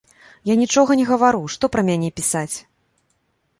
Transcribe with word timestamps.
Я 0.51 0.55
нічога 0.61 0.91
не 1.01 1.05
гавару, 1.09 1.43
што 1.57 1.71
пра 1.77 1.81
мяне 1.91 2.09
пісаць. 2.19 2.55